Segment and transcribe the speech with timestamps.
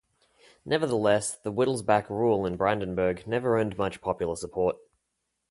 [0.65, 4.77] Nevertheless, the Wittelsbach rule in Brandenburg never earned much popular support.